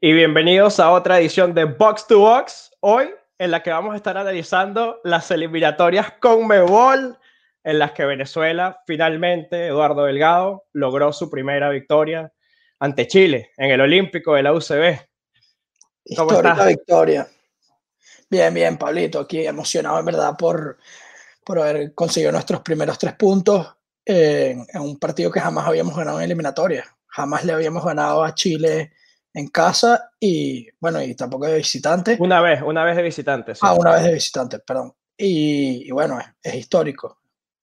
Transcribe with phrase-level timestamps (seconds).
[0.00, 2.70] y bienvenidos a otra edición de Box to Box.
[2.80, 7.18] Hoy en la que vamos a estar analizando las eliminatorias con Mebol,
[7.64, 12.32] en las que Venezuela finalmente, Eduardo Delgado, logró su primera victoria
[12.78, 14.98] ante Chile en el Olímpico de la UCB.
[16.16, 17.28] ¿Cómo Histórica victoria.
[18.30, 20.78] Bien, bien, Pablito, aquí emocionado en verdad por,
[21.44, 23.74] por haber conseguido nuestros primeros tres puntos
[24.04, 26.84] en, en un partido que jamás habíamos ganado en eliminatoria.
[27.08, 28.92] Jamás le habíamos ganado a Chile
[29.34, 32.16] en casa y bueno, y tampoco de visitante.
[32.20, 33.52] Una vez, una vez de visitante.
[33.60, 34.92] Ah, una vez de visitante, perdón.
[35.16, 37.18] Y, bueno, es, histórico.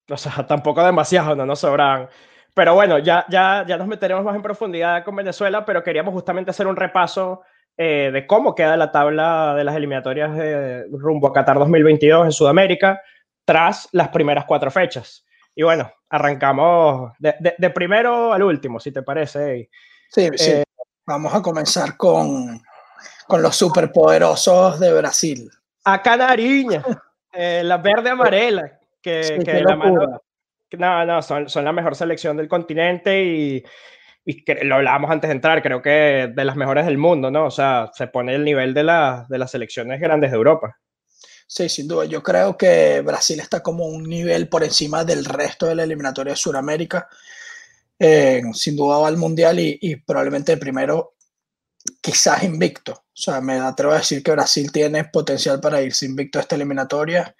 [0.10, 2.10] O sea, tampoco demasiado, no nos sobran.
[2.54, 6.52] Pero bueno, ya, ya, ya nos meteremos más en profundidad con Venezuela, pero queríamos justamente
[6.52, 7.42] hacer un repaso
[7.78, 12.32] eh, de cómo queda la tabla de las eliminatorias de rumbo a Qatar 2022 en
[12.32, 13.02] Sudamérica
[13.44, 15.26] tras las primeras cuatro fechas.
[15.54, 19.70] Y bueno, arrancamos de, de, primero al último, si te parece.
[20.10, 20.64] Sí, sí.
[21.06, 22.62] Vamos a comenzar con,
[23.28, 25.50] con los superpoderosos de Brasil.
[25.84, 26.84] A Canariña,
[27.32, 30.22] eh, la verde amarela, que, que la mano,
[30.72, 33.64] no, no, son, son, la mejor selección del continente y,
[34.26, 37.46] y que, lo hablábamos antes de entrar, creo que de las mejores del mundo, ¿no?
[37.46, 40.80] O sea, se pone el nivel de, la, de las selecciones grandes de Europa.
[41.48, 42.06] Sí, sin duda.
[42.06, 46.34] Yo creo que Brasil está como un nivel por encima del resto de la eliminatoria
[46.34, 47.08] de Sudamérica.
[47.98, 51.16] Eh, sin duda va al Mundial y, probablemente el primero
[52.02, 52.92] quizás invicto.
[52.94, 56.56] O sea, me atrevo a decir que Brasil tiene potencial para irse invicto a esta
[56.56, 57.36] eliminatoria.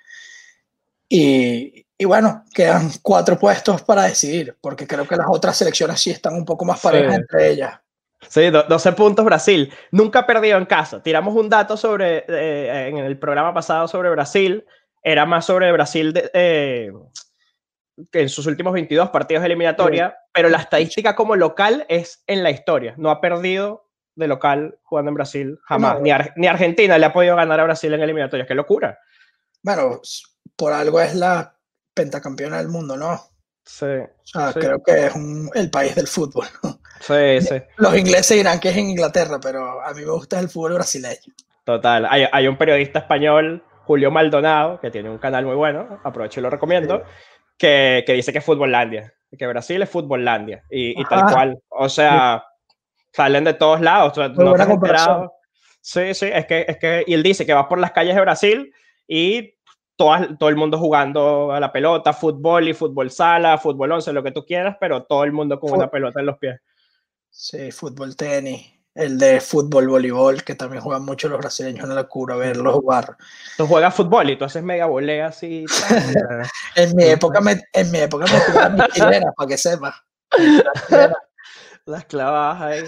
[1.10, 6.12] Y, y, bueno, quedan cuatro puestos para decidir, porque creo que las otras selecciones sí
[6.12, 7.80] están un poco más parejas entre ellas.
[8.28, 9.72] Sí, 12 puntos Brasil.
[9.92, 11.02] Nunca ha perdido en casa.
[11.02, 14.66] Tiramos un dato sobre, eh, en el programa pasado sobre Brasil.
[15.04, 16.92] Era más sobre Brasil de, eh,
[18.12, 22.52] en sus últimos 22 partidos de eliminatoria, pero la estadística como local es en la
[22.52, 22.94] historia.
[22.98, 26.02] No ha perdido de local jugando en Brasil jamás.
[26.02, 28.46] ni, ni, Argentina le ha podido ganar a Brasil en eliminatoria.
[28.46, 29.00] ¡Qué locura!
[29.64, 30.02] Bueno,
[30.58, 31.58] por algo es la
[31.94, 33.18] pentacampeona del mundo, ¿no?
[33.64, 33.86] Sí.
[33.86, 35.14] O sea, creo que es
[35.56, 36.48] el país del fútbol.
[37.00, 37.56] Sí, sí.
[37.78, 41.34] Los ingleses dirán que es en Inglaterra, pero a mí me gusta el fútbol brasileño.
[41.64, 42.06] Total.
[42.10, 46.44] Hay, hay un periodista español, Julio Maldonado, que tiene un canal muy bueno, aprovecho y
[46.44, 47.04] lo recomiendo
[47.58, 51.60] que, que dice que es Futbollandia, que Brasil es Futbollandia, y, y tal cual.
[51.70, 52.44] O sea,
[53.14, 54.18] salen de todos lados.
[54.18, 54.56] no
[55.82, 58.22] Sí, sí, es que, es que, y él dice que va por las calles de
[58.22, 58.74] Brasil
[59.08, 59.54] y
[59.96, 64.24] todo, todo el mundo jugando a la pelota, fútbol y fútbol sala, fútbol once, lo
[64.24, 66.60] que tú quieras, pero todo el mundo con una pelota en los pies.
[67.30, 72.06] Sí, fútbol tenis el de fútbol, voleibol, que también juegan mucho los brasileños en la
[72.06, 73.18] cura, verlos jugar.
[73.58, 75.66] Tú juegas fútbol y tú haces mega volea así.
[76.76, 79.96] en mi época me, en mi época me chilenas, para que sepas.
[81.86, 82.84] Las clavas ahí.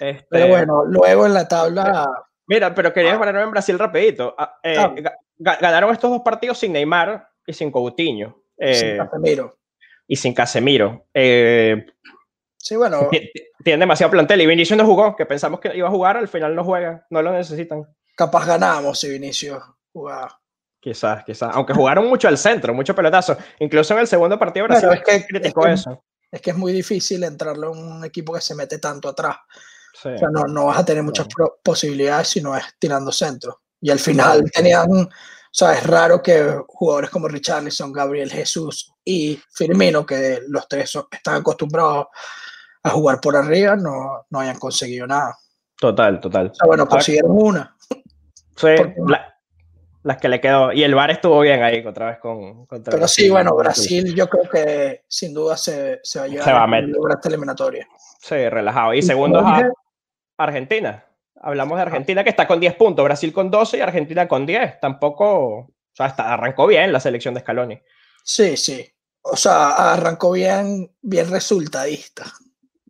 [0.00, 0.26] Este...
[0.30, 2.08] Pero bueno, luego en la tabla...
[2.46, 3.42] Mira, pero quería ah.
[3.42, 4.34] en Brasil rapidito.
[4.36, 4.94] Ah, eh, ah.
[5.38, 8.42] Ganaron estos dos partidos sin Neymar y sin Coutinho.
[8.56, 9.58] Eh, sin Casemiro.
[10.06, 11.06] Y sin Casemiro.
[11.14, 11.86] Eh,
[12.62, 13.08] Sí, bueno.
[13.64, 16.54] Tienen demasiado plantel y Vinicius no jugó, que pensamos que iba a jugar, al final
[16.54, 17.84] no juega, no lo necesitan.
[18.14, 19.60] Capaz ganamos si Vinicius
[19.92, 20.40] jugaba.
[20.80, 21.50] Quizás, quizás.
[21.54, 23.36] Aunque jugaron mucho al centro, mucho pelotazo.
[23.58, 26.04] Incluso en el segundo partido Brasil es que, criticó eso.
[26.30, 29.36] Es que es muy difícil entrarle a un equipo que se mete tanto atrás.
[30.04, 31.26] O sea, no, no vas a tener muchas
[31.64, 33.62] posibilidades si no es tirando centro.
[33.80, 35.08] Y al final tenían, o
[35.50, 41.40] sea, es raro que jugadores como Richarlison, Gabriel Jesús y Firmino, que los tres están
[41.40, 42.06] acostumbrados
[42.82, 45.38] a jugar por arriba no, no hayan conseguido nada.
[45.78, 46.52] Total, total.
[46.66, 47.76] bueno, consiguieron una.
[48.56, 48.68] Sí,
[50.02, 50.72] las que le quedó.
[50.72, 52.66] Y el VAR estuvo bien ahí otra vez con.
[52.66, 56.52] Pero sí, bueno, Brasil yo creo que sin duda se, se va a llevar se
[56.52, 56.94] va a meter.
[57.10, 57.88] esta eliminatoria.
[58.20, 58.94] Sí, relajado.
[58.94, 59.44] Y, segundo
[60.36, 61.04] Argentina.
[61.44, 64.78] Hablamos de Argentina que está con 10 puntos, Brasil con 12 y Argentina con 10.
[64.80, 67.80] Tampoco, o sea, arrancó bien la selección de Scaloni.
[68.22, 68.88] Sí, sí.
[69.22, 72.24] O sea, arrancó bien, bien resultadista.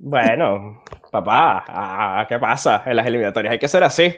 [0.04, 0.82] Bueno,
[1.12, 2.82] papá, ah, ¿qué pasa?
[2.86, 4.12] En las eliminatorias hay que ser así.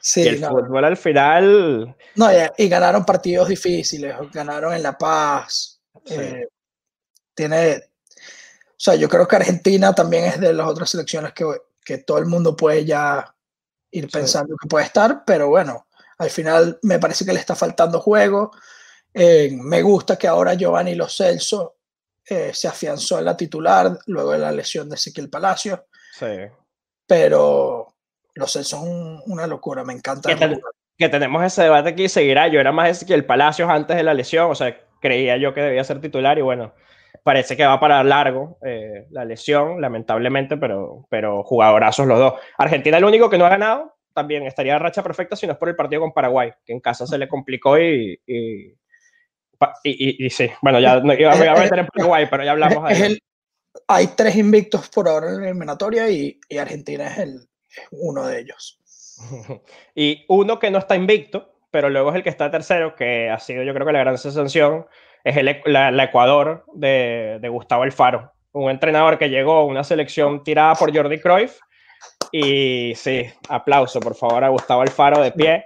[0.00, 1.94] Sí, y el fútbol al final.
[2.14, 5.82] No, y, ganaron partidos difíciles, ganaron en La Paz.
[6.06, 6.46] Eh,
[7.34, 7.76] tiene.
[7.76, 11.44] O sea, yo creo que Argentina también es de las otras selecciones que,
[11.84, 13.34] que todo el mundo puede ya
[13.90, 18.00] ir pensando que puede estar, pero bueno, al final me parece que le está faltando
[18.00, 18.52] juego.
[19.12, 21.77] Eh, me gusta que ahora Giovanni Lo Celso
[22.28, 25.86] eh, se afianzó en la titular luego de la lesión de Ezequiel Palacio.
[26.12, 26.26] Sí.
[27.06, 27.94] Pero
[28.34, 30.30] los Celso son una locura, me encanta.
[30.96, 32.48] Que, tenemos ese debate aquí, seguirá.
[32.48, 35.84] Yo era más Ezequiel Palacios antes de la lesión, o sea, creía yo que debía
[35.84, 36.74] ser titular y bueno,
[37.22, 42.34] parece que va para largo eh, la lesión, lamentablemente, pero, pero jugadorazos los dos.
[42.58, 45.58] Argentina el único que no ha ganado, también estaría a racha perfecta si no es
[45.58, 48.74] por el partido con Paraguay, que en casa se le complicó y, y,
[49.82, 52.90] y, sí, bueno, ya no iba, a meter en Paraguay, pero ya hablamos
[53.88, 57.48] Hay tres invictos por ahora en la eliminatoria y, Argentina es, el,
[57.90, 58.78] uno de ellos.
[59.94, 63.38] y uno que no está invicto, pero luego es el que está tercero, que ha
[63.38, 64.86] sido yo creo que la gran sensación,
[65.24, 70.42] es el, la, Ecuador de, de, Gustavo Alfaro, un entrenador que llegó a una selección
[70.42, 71.58] tirada por Jordi Cruyff.
[72.30, 75.64] Y sí, aplauso por favor a Gustavo Alfaro de pie,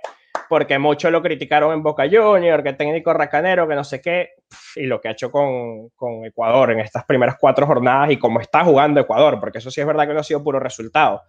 [0.53, 4.33] porque muchos lo criticaron en Boca Junior, que técnico racanero, que no sé qué,
[4.77, 8.39] y lo que ha hecho con, con Ecuador en estas primeras cuatro jornadas y cómo
[8.39, 11.23] está jugando Ecuador, porque eso sí es verdad que no ha sido puro resultado.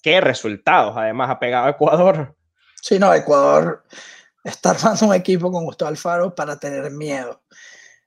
[0.00, 2.36] ¿Qué resultados además ha pegado Ecuador?
[2.80, 3.82] Sí, no, Ecuador
[4.44, 7.42] está armando un equipo con Gustavo Alfaro para tener miedo.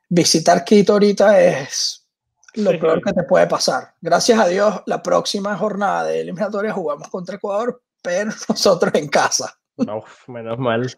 [0.07, 2.07] Visitar Quito ahorita es
[2.54, 3.95] lo peor que te puede pasar.
[4.00, 9.57] Gracias a Dios, la próxima jornada de eliminatoria jugamos contra Ecuador, pero nosotros en casa.
[9.86, 10.92] No, menos mal.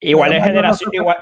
[0.00, 1.18] igual es generación, igual.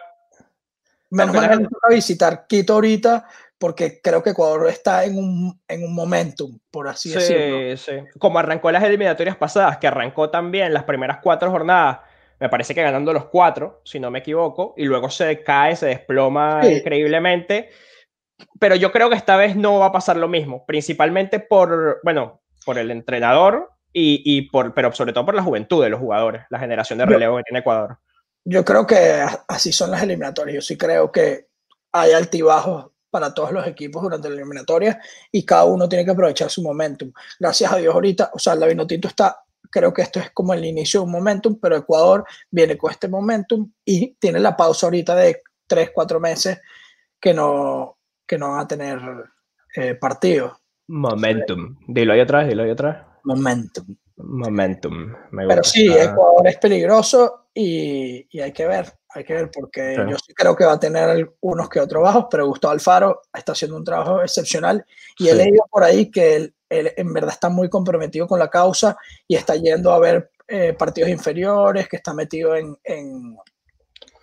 [1.10, 3.26] Menos mal que visitar Quito ahorita
[3.58, 7.76] porque creo que Ecuador está en un, en un momentum, por así decirlo.
[7.76, 11.98] Sí, Como arrancó las eliminatorias pasadas, que arrancó también las primeras cuatro jornadas,
[12.38, 15.86] me parece que ganando los cuatro, si no me equivoco, y luego se cae, se
[15.86, 17.70] desploma increíblemente.
[18.60, 22.40] Pero yo creo que esta vez no va a pasar lo mismo, principalmente por, bueno,
[22.64, 26.42] por el entrenador y, y por, pero sobre todo por la juventud de los jugadores,
[26.50, 27.98] la generación de relevo que tiene Ecuador.
[28.44, 30.54] Yo creo que así son las eliminatorias.
[30.54, 31.48] Yo sí creo que
[31.92, 35.00] hay altibajos para todos los equipos durante la eliminatoria
[35.32, 37.12] y cada uno tiene que aprovechar su momentum.
[37.38, 40.64] Gracias a Dios ahorita, o sea, la Vinotinto está, creo que esto es como el
[40.64, 45.14] inicio de un momentum, pero Ecuador viene con este momentum y tiene la pausa ahorita
[45.14, 46.60] de tres, cuatro meses
[47.20, 49.00] que no, que no van a tener
[49.76, 50.60] eh, partido.
[50.88, 51.76] Momentum.
[51.86, 53.04] Dilo ahí atrás, dilo ahí atrás.
[53.24, 53.96] Momentum.
[54.16, 55.14] Momentum.
[55.30, 60.16] Pero sí, Ecuador es peligroso y, y hay que ver hay que ver, porque yo
[60.18, 63.76] sí creo que va a tener unos que otros bajos, pero Gustavo Alfaro está haciendo
[63.76, 64.84] un trabajo excepcional
[65.18, 68.96] y he leído por ahí que él, en verdad está muy comprometido con la causa
[69.26, 73.36] y está yendo a ver eh, partidos inferiores, que está metido en, en,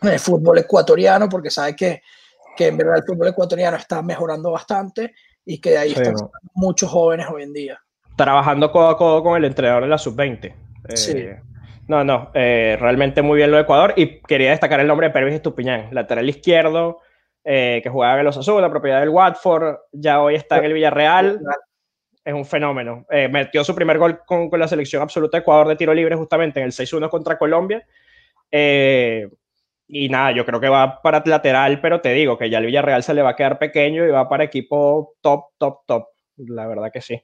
[0.02, 2.04] el fútbol ecuatoriano, porque sabe que,
[2.56, 6.16] que, en verdad el fútbol ecuatoriano está mejorando bastante y que ahí están
[6.54, 7.85] muchos jóvenes hoy en día.
[8.16, 10.54] Trabajando codo a codo con el entrenador en la sub-20.
[10.94, 11.12] sí.
[11.18, 11.40] Eh,
[11.88, 15.14] no, no, eh, realmente muy bien lo de Ecuador y quería destacar el nombre de
[15.14, 17.02] Pervis Estupiñán, lateral izquierdo,
[17.44, 20.74] eh, que jugaba en los Azul, la propiedad del Watford, ya hoy está en el
[20.74, 21.42] Villarreal,
[22.24, 23.06] es un fenómeno.
[23.30, 26.66] Metió su primer gol con, la selección absoluta de Ecuador de tiro libre justamente en
[26.66, 27.86] el 6-1 contra Colombia.
[28.52, 33.04] y nada, yo creo que va para lateral, pero te digo que ya el Villarreal
[33.04, 36.08] se le va a quedar pequeño y va para equipo top, top, top.
[36.38, 37.22] La verdad que sí.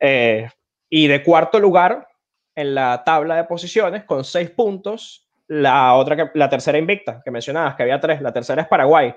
[0.00, 2.06] Y de cuarto lugar,
[2.56, 5.28] en la tabla de posiciones con seis puntos.
[5.48, 8.20] La otra, que, la tercera invicta que mencionabas, que había tres.
[8.20, 9.14] La tercera es Paraguay,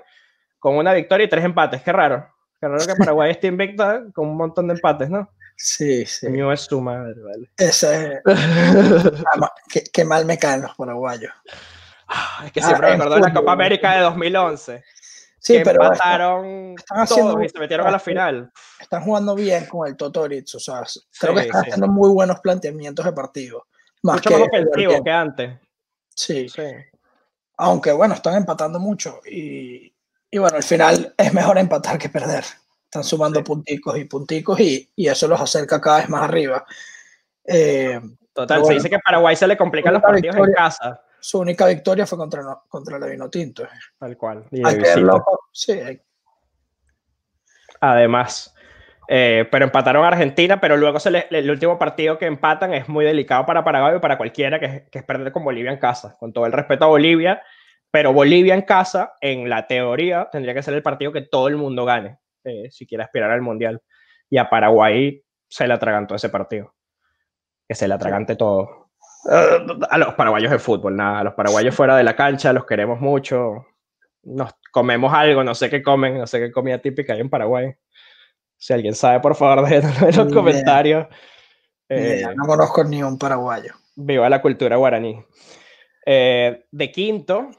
[0.60, 1.82] con una victoria y tres empates.
[1.82, 2.28] Qué raro.
[2.60, 5.28] Qué raro que Paraguay esté invicta con un montón de empates, ¿no?
[5.56, 6.26] Sí, sí.
[6.26, 7.50] El mío es su madre, ¿vale?
[7.56, 8.22] Ese
[9.92, 11.32] qué, mal me caen los paraguayos.
[12.06, 14.84] Ah, es que siempre ah, me acuerdo de la Copa América de 2011.
[15.40, 18.52] Sí, pero están, todos y se metieron a la final.
[18.78, 20.82] Están jugando bien con el Totoritz, o sea,
[21.18, 23.66] creo que están haciendo muy buenos planteamientos de partido.
[24.02, 25.58] Más mucho más ofensivo que antes.
[26.14, 26.48] Sí.
[26.48, 26.62] sí.
[27.56, 29.94] Aunque bueno, están empatando mucho y,
[30.30, 32.44] y, bueno, al final es mejor empatar que perder.
[32.84, 36.66] Están sumando punticos y punticos y, y, eso los acerca cada vez más arriba.
[37.44, 37.98] Eh,
[38.34, 42.06] Total, se dice que Paraguay se le complican los partidos en casa su única victoria
[42.06, 43.66] fue contra, contra la Vino Tinto.
[43.98, 44.44] Tal cual.
[45.52, 45.80] sí.
[47.80, 48.54] Además,
[49.08, 53.04] eh, pero empataron a Argentina, pero luego se el último partido que empatan es muy
[53.04, 56.16] delicado para Paraguay y para cualquiera, que, es perder con Bolivia en casa.
[56.18, 57.42] Con todo el respeto a Bolivia,
[57.90, 61.56] pero Bolivia en casa, en la teoría, tendría que ser el partido que todo el
[61.56, 63.82] mundo gane, eh, si quiere aspirar al Mundial.
[64.28, 66.74] Y a Paraguay se le atragantó ese partido.
[67.66, 68.79] Que se le atragante todo
[69.24, 73.00] a los paraguayos de fútbol, nada, a los paraguayos fuera de la cancha, los queremos
[73.00, 73.66] mucho,
[74.22, 77.74] nos comemos algo, no sé qué comen, no sé qué comida típica hay en Paraguay.
[78.56, 81.06] Si alguien sabe, por favor, déjenlo en los comentarios.
[81.88, 83.74] Eh, no conozco ni un paraguayo.
[83.96, 85.22] Viva la cultura guaraní.
[86.06, 87.50] Eh, de quinto,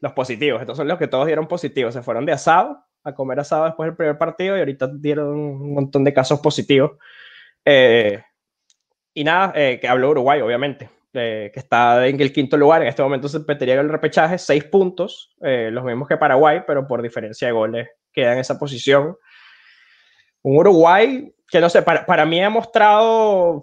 [0.00, 0.60] los positivos.
[0.60, 1.94] Estos son los que todos dieron positivos.
[1.94, 5.74] Se fueron de asado a comer asado después del primer partido y ahorita dieron un
[5.74, 6.92] montón de casos positivos.
[7.64, 8.22] Eh,
[9.14, 12.82] y nada, que habló Uruguay, obviamente que está en el quinto lugar.
[12.82, 16.86] En este momento se metería el repechaje, seis puntos, eh, los mismos que Paraguay, pero
[16.86, 19.16] por diferencia de goles queda en esa posición.
[20.42, 23.62] Un Uruguay que no sé, para, para mí ha mostrado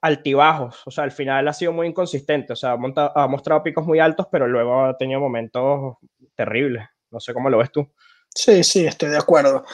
[0.00, 3.84] altibajos, o sea, al final ha sido muy inconsistente, o sea, ha, ha mostrado picos
[3.84, 5.96] muy altos, pero luego ha tenido momentos
[6.34, 6.84] terribles.
[7.10, 7.90] No sé cómo lo ves tú.
[8.34, 9.64] Sí, sí, estoy de acuerdo.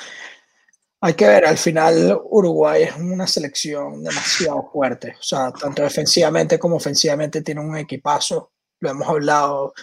[1.05, 6.61] Hay que ver, al final Uruguay es una selección demasiado fuerte, o sea, tanto defensivamente
[6.61, 9.75] como ofensivamente tiene un equipazo, lo hemos hablado,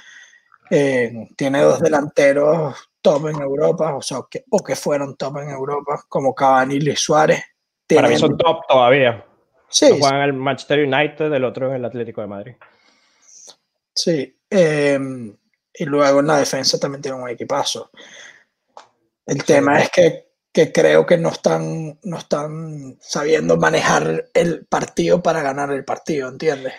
[0.69, 5.49] eh, tiene dos delanteros top en Europa, o sea, que, o que fueron top en
[5.49, 7.43] Europa, como Cavani y Luis Suárez.
[7.85, 9.25] Para mí son top todavía.
[9.67, 9.89] Sí.
[9.99, 12.53] Juegan en el Manchester United, el otro en el Atlético de Madrid.
[13.93, 14.97] Sí, eh,
[15.73, 17.91] y luego en la defensa también tiene un equipazo.
[19.25, 25.21] El tema es que que creo que no están, no están sabiendo manejar el partido
[25.21, 26.73] para ganar el partido, ¿entiendes?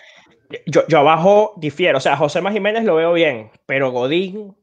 [0.65, 4.55] Yo, yo abajo difiero, o sea, José Más Jiménez lo veo bien, pero Godín,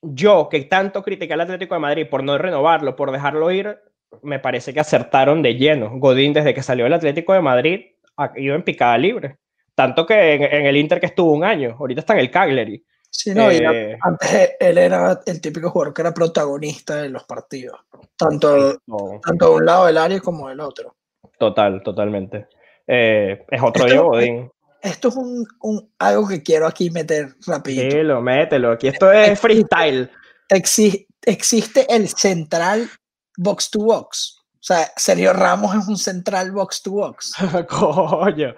[0.00, 3.78] yo que tanto critiqué al Atlético de Madrid por no renovarlo, por dejarlo ir,
[4.22, 5.90] me parece que acertaron de lleno.
[5.98, 7.80] Godín, desde que salió del Atlético de Madrid,
[8.16, 9.36] ha ido en picada libre.
[9.74, 12.82] Tanto que en, en el Inter que estuvo un año, ahorita está en el Cagliari.
[13.10, 17.78] Sí, no, eh, antes él era el típico jugador que era protagonista de los partidos,
[18.16, 19.20] tanto, no.
[19.24, 20.96] tanto de un lado del área como del otro.
[21.38, 22.48] Total, totalmente.
[22.86, 24.50] Eh, es otro esto, Diego Godín.
[24.82, 27.96] Esto es un, un, algo que quiero aquí meter rapidito.
[27.96, 28.72] Sí, lo mételo.
[28.72, 30.10] Aquí esto es freestyle.
[30.48, 32.88] Exi existe el central
[33.36, 34.38] box to box.
[34.54, 37.32] O sea, Sergio Ramos es un central box to box.
[37.68, 38.54] Coño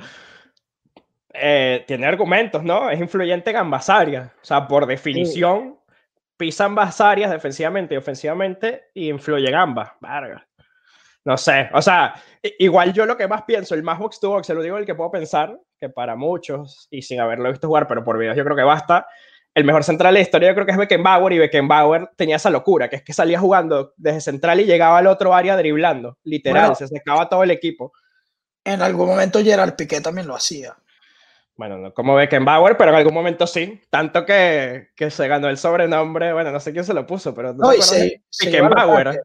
[1.32, 2.90] eh, tiene argumentos, ¿no?
[2.90, 4.30] Es influyente en ambas áreas.
[4.42, 5.94] O sea, por definición, sí.
[6.36, 9.90] pisa ambas áreas defensivamente y ofensivamente y influye en ambas.
[10.00, 10.46] Varga.
[11.24, 12.14] No sé, o sea,
[12.58, 14.86] igual yo lo que más pienso, el más box to box, se lo digo el
[14.86, 18.44] que puedo pensar, que para muchos, y sin haberlo visto jugar, pero por videos yo
[18.44, 19.06] creo que basta,
[19.52, 22.48] el mejor central de la historia yo creo que es Beckenbauer, y Beckenbauer tenía esa
[22.48, 26.62] locura, que es que salía jugando desde central y llegaba al otro área driblando, literal,
[26.62, 27.92] bueno, se secaba todo el equipo.
[28.64, 30.78] En algún momento Gerard Piqué también lo hacía
[31.58, 33.82] bueno, no como Beckenbauer, pero en algún momento sí.
[33.90, 37.52] Tanto que, que se ganó el sobrenombre, bueno, no sé quién se lo puso, pero
[37.52, 39.20] no, no sí, Beckenbauer.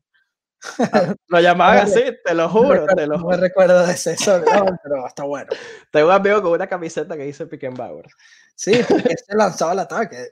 [0.79, 3.31] Ah, lo llamaban así, te lo juro, no te lo juro.
[3.31, 5.49] No me recuerdo de ese sobrenombre, pero está bueno.
[5.91, 8.07] Tengo un amigo con una camiseta que dice Beckenbauer.
[8.55, 10.29] Sí, porque se lanzaba el ataque.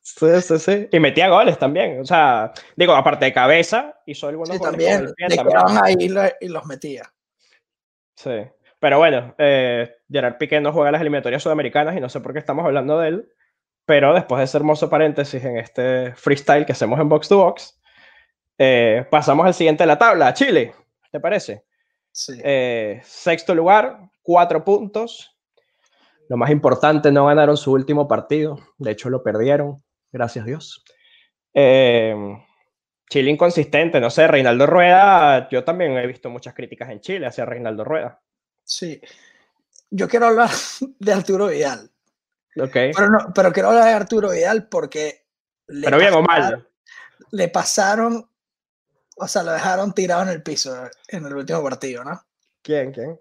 [0.00, 0.88] Sí, sí, sí.
[0.90, 2.00] Y metía goles también.
[2.00, 5.12] O sea, digo, aparte de cabeza, hizo algunos sí, también.
[5.18, 5.96] Le quedaban ahí
[6.40, 7.12] y los metía.
[8.16, 8.46] Sí.
[8.84, 12.38] Pero bueno, eh, Gerard Piqué no juega las eliminatorias sudamericanas y no sé por qué
[12.38, 13.32] estamos hablando de él.
[13.86, 17.80] Pero después de ese hermoso paréntesis en este freestyle que hacemos en Box to Box,
[18.58, 20.74] eh, pasamos al siguiente de la tabla, Chile.
[21.10, 21.64] ¿Te parece?
[22.12, 22.38] Sí.
[22.44, 25.34] Eh, sexto lugar, cuatro puntos.
[26.28, 28.58] Lo más importante, no ganaron su último partido.
[28.76, 29.82] De hecho, lo perdieron.
[30.12, 30.84] Gracias a Dios.
[31.54, 37.46] Chile inconsistente, no sé, Reinaldo Rueda, yo también he visto muchas críticas en Chile hacia
[37.46, 38.20] Reinaldo Rueda.
[38.64, 39.00] Sí.
[39.90, 40.50] Yo quiero hablar
[40.98, 41.90] de Arturo Vidal.
[42.56, 42.92] Okay.
[42.92, 45.26] Pero, no, pero quiero hablar de Arturo Vidal porque.
[45.66, 46.68] Le pero bien pasaron, o mal.
[47.30, 48.30] Le pasaron.
[49.16, 52.20] O sea, lo dejaron tirado en el piso en el último partido, ¿no?
[52.62, 52.92] ¿Quién?
[52.92, 53.20] ¿Quién?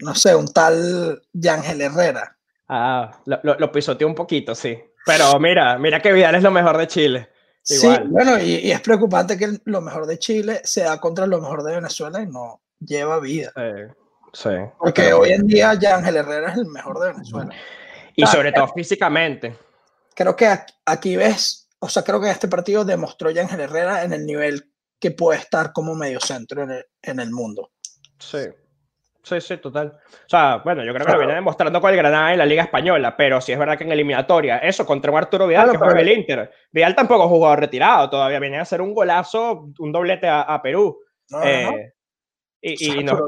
[0.00, 2.36] No sé, un tal Yángel Herrera.
[2.68, 4.78] Ah, lo, lo, lo, pisoteó un poquito, sí.
[5.06, 7.30] Pero mira, mira que Vidal es lo mejor de Chile.
[7.68, 8.02] Igual.
[8.02, 11.40] Sí, bueno, y, y, es preocupante que lo mejor de Chile se da contra lo
[11.40, 13.52] mejor de Venezuela y no lleva vida.
[13.54, 13.94] Sí.
[14.32, 15.20] Sí, Porque pero...
[15.20, 17.54] hoy en día ya Ángel Herrera es el mejor de Venezuela.
[18.14, 19.56] Y sobre todo físicamente.
[20.14, 20.48] Creo que
[20.84, 24.70] aquí ves, o sea, creo que este partido demostró ya Ángel Herrera en el nivel
[24.98, 27.70] que puede estar como mediocentro en el, en el mundo.
[28.18, 28.46] Sí,
[29.22, 29.98] sí, sí, total.
[30.08, 32.64] O sea, bueno, yo creo que lo viene demostrando con el Granada en la Liga
[32.64, 35.84] Española, pero sí es verdad que en eliminatoria, eso contra un Arturo Vidal, claro, que
[35.84, 36.52] juega el Inter.
[36.70, 40.98] Vidal tampoco jugó retirado, todavía viene a hacer un golazo, un doblete a, a Perú.
[41.30, 41.72] No, eh, no.
[42.60, 43.18] Y, y, no,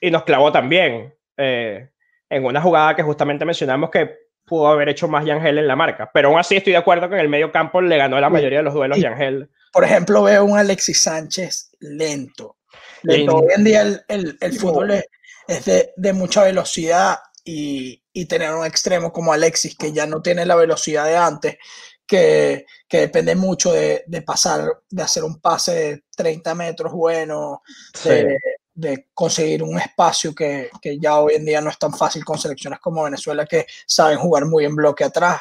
[0.00, 1.90] y nos clavó también eh,
[2.28, 6.10] en una jugada que justamente mencionamos que pudo haber hecho más Yangel en la marca.
[6.12, 8.58] Pero aún así estoy de acuerdo que en el medio campo le ganó la mayoría
[8.58, 9.50] de los duelos y, Yangel.
[9.72, 12.56] Por ejemplo, veo un Alexis Sánchez lento.
[13.02, 13.36] lento.
[13.36, 15.04] Hoy en día el, el, el fútbol es,
[15.46, 20.20] es de, de, mucha velocidad y, y, tener un extremo como Alexis que ya no
[20.20, 21.58] tiene la velocidad de antes,
[22.06, 27.62] que, que depende mucho de, de, pasar, de hacer un pase de 30 metros bueno,
[28.04, 31.92] de, sí de conseguir un espacio que, que, ya hoy en día no es tan
[31.92, 35.40] fácil con selecciones como Venezuela que saben jugar muy en bloque atrás.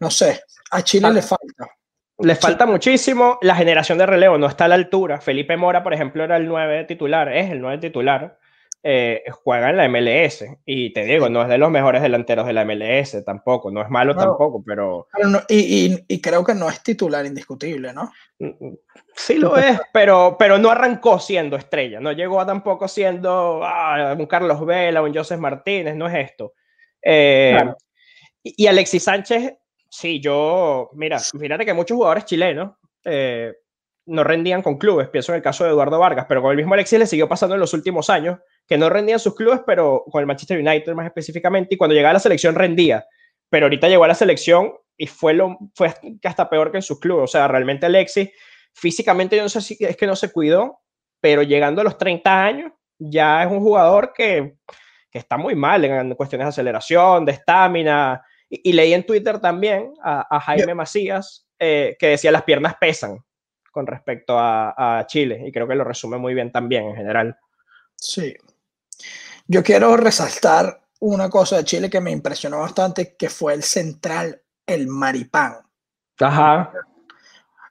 [0.00, 1.68] No sé, a Chile ah, le falta.
[2.18, 5.20] Le falta muchísimo, la generación de relevo no está a la altura.
[5.20, 8.38] Felipe Mora, por ejemplo, era el 9 titular, es el 9 titular,
[8.84, 10.44] eh, juega en la MLS.
[10.66, 13.88] Y te digo, no es de los mejores delanteros de la MLS tampoco, no es
[13.88, 15.06] malo tampoco, pero...
[15.48, 18.10] y, creo que no es titular indiscutible, ¿no?
[18.40, 18.78] Mm, mm,
[19.14, 24.16] sí lo es, pero, pero no arrancó siendo estrella, no llegó a tampoco siendo ah,
[24.18, 26.54] un Carlos Vela, un Joseph Martínez, no es esto.
[27.00, 27.56] Eh,
[28.42, 29.54] y, Alexis Sánchez,
[29.88, 32.72] sí, yo, mira, fíjate que muchos jugadores chilenos
[33.04, 33.52] eh,
[34.06, 36.74] no rendían con clubes, pienso en el caso de Eduardo Vargas, pero con el mismo
[36.74, 38.38] Alexis le siguió pasando en los últimos años,
[38.72, 42.08] que no rendían sus clubes, pero con el Manchester United más específicamente, y cuando llegaba
[42.08, 43.04] a la selección rendía,
[43.50, 45.92] pero ahorita llegó a la selección y fue, lo, fue
[46.24, 48.30] hasta peor que en sus clubes, o sea, realmente Alexis
[48.72, 50.80] físicamente yo no sé si es que no se cuidó,
[51.20, 54.54] pero llegando a los 30 años ya es un jugador que,
[55.10, 59.92] que está muy mal en cuestiones de aceleración, de estamina, y, leí en Twitter también
[60.02, 63.18] a, Jaime Macías eh, que decía las piernas pesan
[63.70, 67.36] con respecto a, a Chile, y creo que lo resume muy bien también en general.
[67.96, 68.34] Sí,
[69.46, 74.40] yo quiero resaltar una cosa de Chile que me impresionó bastante, que fue el central,
[74.66, 75.58] el Maripán.
[76.20, 76.72] Ajá.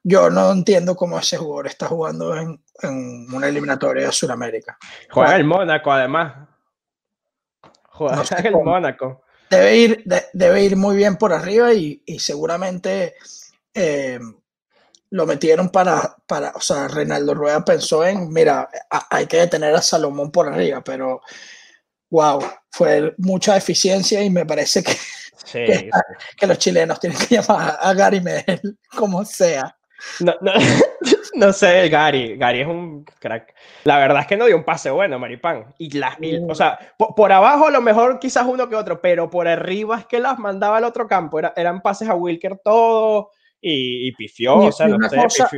[0.03, 4.77] Yo no entiendo cómo ese jugador está jugando en, en una eliminatoria de Sudamérica.
[5.09, 6.49] Juega el Mónaco, además.
[7.91, 9.23] Juega el Mónaco.
[9.49, 13.15] Debe ir, debe ir muy bien por arriba y, y seguramente
[13.73, 14.19] eh,
[15.11, 18.69] lo metieron para, para, o sea, Reinaldo Rueda pensó en, mira,
[19.09, 21.21] hay que detener a Salomón por arriba, pero
[22.09, 25.89] wow, fue mucha eficiencia y me parece que,
[26.37, 29.75] que, los chilenos tienen que llamar a Gary Medel como sea.
[30.21, 30.53] No, no,
[31.35, 32.37] no, sé, Gary.
[32.37, 33.53] Gary es un crack.
[33.83, 35.75] La verdad es que no dio un pase bueno, Maripán.
[35.77, 36.15] Y las,
[36.47, 40.05] o sea, por, abajo a lo mejor quizás uno que otro, pero por arriba es
[40.05, 41.39] que las mandaba al otro campo.
[41.39, 44.63] eran pases a Wilker todo y, y pifió.
[44.63, 45.49] Y, o sea, una, cosa,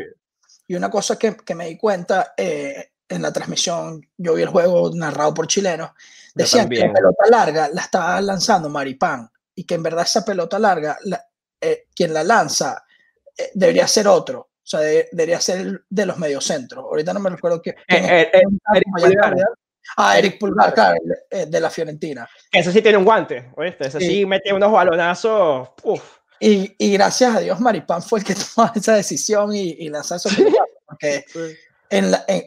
[0.68, 4.50] y una cosa que, que me di cuenta eh, en la transmisión, yo vi el
[4.50, 5.92] juego narrado por chilenos,
[6.34, 10.58] decían que la pelota larga la estaba lanzando Maripán y que en verdad esa pelota
[10.60, 10.98] larga,
[11.62, 12.84] eh, quien la lanza
[13.38, 14.40] eh, debería ser otro.
[14.40, 16.86] O sea, debería ser de los mediocentros.
[16.86, 17.72] Ahorita no me recuerdo que.
[17.88, 19.36] Eh, Eric Pulgar.
[19.98, 20.74] Ah, Eric Pulgar,
[21.30, 22.28] de la Fiorentina.
[22.50, 23.88] Ese sí tiene un guante, ¿oíste?
[23.88, 25.72] Ese sí, mete unos balonazos.
[26.46, 30.16] Y, y, gracias a Dios, Maripán fue el que tomó esa decisión y, y lanzó
[30.16, 30.34] esos
[30.86, 31.24] porque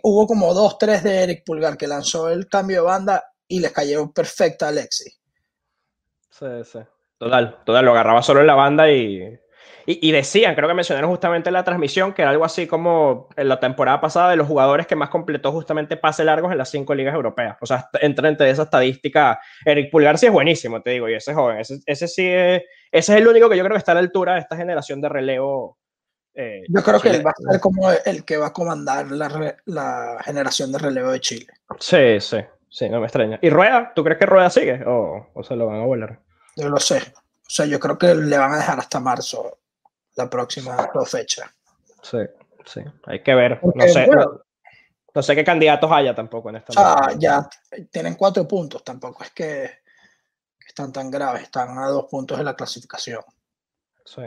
[0.02, 3.72] hubo como dos, tres de Eric Pulgar que lanzó el cambio de banda y les
[3.72, 5.10] cayó perfecta a Alexi.
[6.28, 6.80] Sí, sí.
[7.16, 9.38] Total, total, lo agarraba solo en la banda y,
[9.86, 13.48] y, decían, creo que mencionaron justamente en la transmisión, que era algo así como en
[13.48, 16.94] la temporada pasada de los jugadores que más completó justamente pase largos en las cinco
[16.94, 17.56] ligas europeas.
[17.60, 19.38] O sea, entra entre esa estadística.
[19.64, 22.62] Eric Pulgar sí es buenísimo, te digo, y ese joven, ese, ese sí es,
[22.98, 25.00] ese es el único que yo creo que está a la altura de esta generación
[25.00, 25.78] de relevo
[26.34, 29.56] eh, Yo creo que él va a ser como el que va a comandar la,
[29.64, 31.46] la, generación de relevo de Chile.
[31.80, 33.38] Sí, sí, sí, no me extraña.
[33.40, 33.92] ¿Y Rueda?
[33.94, 36.20] ¿Tú crees que Rueda sigue o, o se lo van a volar?
[36.54, 36.98] Yo lo sé.
[36.98, 39.58] O sea, yo creo que le van a dejar hasta marzo
[40.16, 41.50] la próxima fecha.
[42.02, 42.18] Sí,
[42.64, 43.60] sí, hay que ver.
[43.62, 44.08] no, sé,
[45.14, 46.72] no, sé qué candidatos haya tampoco en esta.
[46.76, 47.48] Ah, ya
[47.90, 49.70] tienen cuatro puntos, tampoco es que,
[50.76, 53.22] están tan graves, están a dos puntos de la clasificación.
[54.04, 54.20] Sí.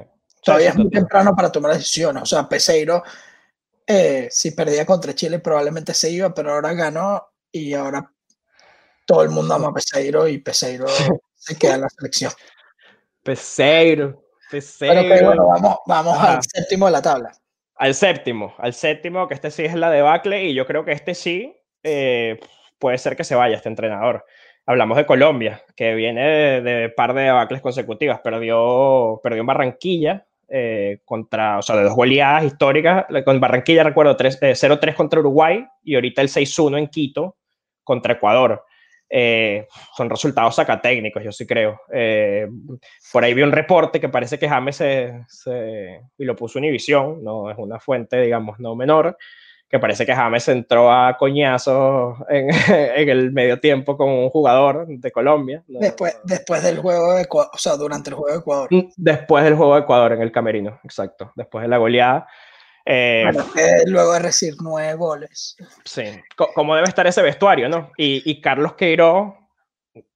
[0.43, 2.23] Todavía es muy temprano para tomar decisiones.
[2.23, 3.03] O sea, Peseiro,
[3.85, 8.11] eh, si perdía contra Chile, probablemente se iba, pero ahora ganó y ahora
[9.05, 10.87] todo el mundo ama a Peseiro y Peseiro
[11.35, 12.31] se queda en la selección.
[13.21, 15.01] Peseiro, Peseiro.
[15.07, 17.31] Pero, bueno, vamos, vamos al séptimo de la tabla.
[17.75, 21.13] Al séptimo, al séptimo, que este sí es la debacle y yo creo que este
[21.13, 22.39] sí eh,
[22.79, 24.25] puede ser que se vaya este entrenador
[24.69, 28.19] hablamos de Colombia, que viene de, par de debacles consecutivas.
[28.19, 33.07] Perdió, perdió en Barranquilla eh, contra, o sea, de dos goleadas históricas.
[33.25, 37.37] Con Barranquilla recuerdo 0-3 eh, contra Uruguay y ahorita el 6-1 en Quito
[37.83, 38.63] contra Ecuador.
[39.09, 39.65] Eh,
[39.97, 41.81] son resultados sacatécnicos, yo sí creo.
[43.11, 47.23] por ahí vi un reporte que parece que James se, se, y lo puso Univisión,
[47.23, 49.17] no es una fuente, digamos, no menor,
[49.69, 54.87] que parece que James entró a coñazos en, en, el medio tiempo con un jugador
[54.87, 55.63] de Colombia.
[55.67, 58.67] Después, después del juego de Ecuador, o sea, durante el juego de Ecuador.
[58.71, 61.31] Mm, después del juego de Ecuador en el camerino, exacto.
[61.35, 62.27] Después de la goleada.
[62.83, 63.25] Eh,
[63.85, 65.55] luego de recibir nueve goles.
[65.85, 66.03] Sí,
[66.35, 67.91] como debe estar ese vestuario, ¿no?
[67.95, 69.35] Y, y Carlos Queiroz.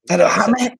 [0.07, 0.71] Pero James,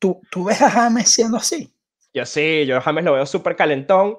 [0.00, 1.72] ¿tú, ¿tú ves a James siendo así?
[2.12, 4.18] Yo sí, yo a James lo veo súper calentón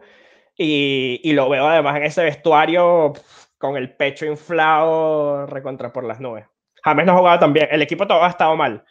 [0.56, 3.14] y, y, lo veo además en ese vestuario
[3.58, 6.46] con el pecho inflado, recontra por las nubes.
[6.84, 7.68] James no ha jugado tan bien.
[7.72, 8.84] El equipo todo ha estado mal,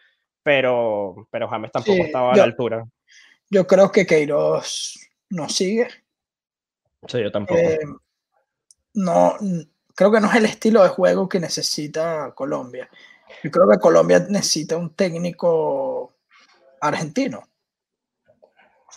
[0.43, 2.85] pero, pero James tampoco estaba a la altura.
[3.49, 4.99] Yo creo que Queiroz
[5.31, 5.89] no sigue.
[7.07, 7.61] Sí, yo tampoco.
[7.61, 7.79] Eh,
[8.95, 9.37] no,
[9.95, 12.89] creo que no es el estilo de juego que necesita Colombia.
[13.43, 16.15] Yo creo que Colombia necesita un técnico
[16.81, 17.43] argentino.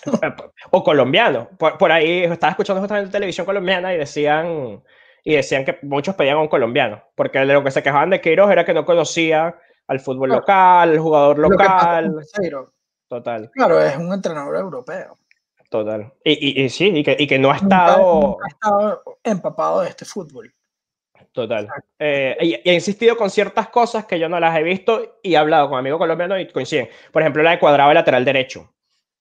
[0.71, 1.49] o colombiano.
[1.58, 4.84] Por, ahí estaba escuchando justamente televisión colombiana y decían,
[5.23, 8.51] y decían que muchos pedían a un colombiano, porque lo que se quejaban de Queiroz
[8.51, 9.55] era que no conocía
[9.88, 12.15] al fútbol local, el jugador local.
[13.08, 13.49] Total.
[13.53, 15.17] Claro, es un entrenador europeo.
[15.69, 16.13] Total.
[16.23, 18.38] Y, y, sí, y que, y que, no ha estado...
[18.43, 20.53] ha estado empapado de este fútbol.
[21.32, 21.67] Total.
[21.97, 25.38] Eh, y, he insistido con ciertas cosas que yo no las he visto y he
[25.38, 26.89] hablado con amigos colombianos y coinciden.
[27.12, 28.71] Por ejemplo, la de cuadrado lateral derecho.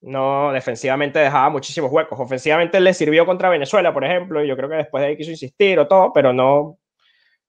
[0.01, 2.19] No, defensivamente dejaba muchísimos huecos.
[2.21, 5.31] Ofensivamente le sirvió contra Venezuela, por ejemplo, y yo creo que después de ahí quiso
[5.31, 6.79] insistir o todo, pero no.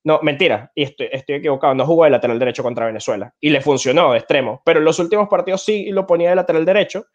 [0.01, 3.59] No, mentira, y estoy, estoy equivocado, no jugó de lateral derecho contra Venezuela y le
[3.59, 7.05] funcionó de extremo, pero en los últimos partidos sí lo ponía de lateral derecho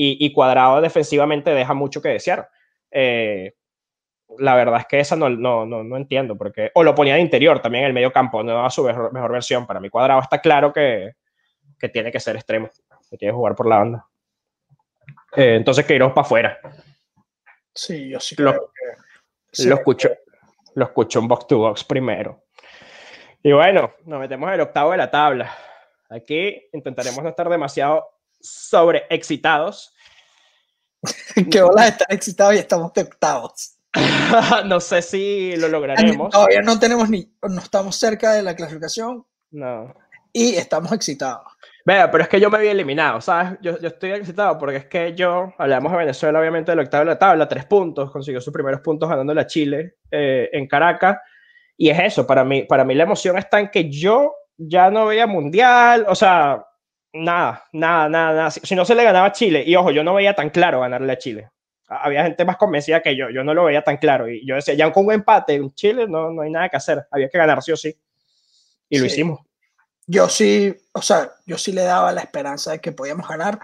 [0.00, 2.48] y, Cuadrado defensivamente deja mucho que desear.
[2.92, 3.54] Eh,
[4.38, 7.60] la verdad es que esa no, no, no, entiendo, porque o lo ponía de interior
[7.60, 9.66] también en el medio campo, no a su mejor, versión.
[9.66, 11.14] Para mi Cuadrado está claro que,
[11.78, 12.70] que, tiene que ser extremo,
[13.10, 14.06] que tiene que jugar por la banda.
[15.36, 16.58] Eh, entonces Queiroz para afuera.
[17.74, 20.10] Sí, yo sí lo, que, lo escucho,
[20.74, 22.44] lo escucho en box to box primero.
[23.42, 25.54] Y bueno, nos metemos en el octavo de la tabla.
[26.10, 28.04] Aquí intentaremos no estar demasiado
[28.40, 29.94] sobre excitados.
[31.50, 33.76] que hola, estar excitados y estamos de octavos.
[34.66, 36.30] no sé si lo lograremos.
[36.30, 39.24] Todavía no tenemos ni, no estamos cerca de la clasificación.
[39.50, 39.94] No.
[40.32, 41.44] Y estamos excitados.
[41.88, 43.58] Vea, pero es que yo me había eliminado, ¿sabes?
[43.62, 47.12] Yo, yo, estoy excitado porque es que yo, hablamos de Venezuela, obviamente, del octavo de
[47.12, 51.16] la tabla, tres puntos, consiguió sus primeros puntos ganándole a Chile eh, en Caracas.
[51.78, 55.06] Y es eso, para mí, para mí la emoción está en que yo ya no
[55.06, 56.62] veía mundial, o sea,
[57.14, 58.50] nada, nada, nada, nada.
[58.50, 61.10] Si, no se le ganaba a Chile, y ojo, yo no veía tan claro ganarle
[61.10, 61.48] a Chile.
[61.86, 64.28] Había gente más convencida que yo, yo no lo veía tan claro.
[64.28, 67.06] Y yo decía, ya con un empate en Chile no, no hay nada que hacer,
[67.10, 67.96] había que ganar sí o sí.
[68.90, 69.40] Y lo hicimos.
[70.10, 73.60] Yo sí, o sea, yo sí le daba la esperanza de que podíamos ganar,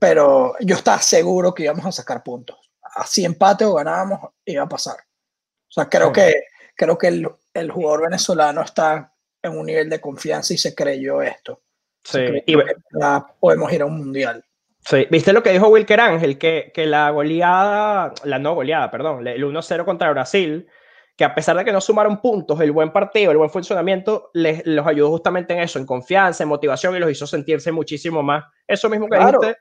[0.00, 2.56] pero yo estaba seguro que íbamos a sacar puntos.
[2.94, 4.96] Así empate o ganábamos, iba a pasar.
[4.96, 6.32] O sea, creo que,
[6.74, 9.12] creo que el, el jugador venezolano está
[9.42, 11.60] en un nivel de confianza y se creyó esto.
[12.02, 12.56] Sí, y
[13.38, 14.42] podemos ir a un mundial.
[14.80, 16.38] Sí, ¿viste lo que dijo Wilker Ángel?
[16.38, 20.68] Que, que la goleada, la no goleada, perdón, el 1-0 contra Brasil,
[21.16, 24.64] que a pesar de que no sumaron puntos, el buen partido, el buen funcionamiento, les,
[24.66, 28.44] los ayudó justamente en eso, en confianza, en motivación y los hizo sentirse muchísimo más.
[28.66, 29.56] Eso mismo que dijiste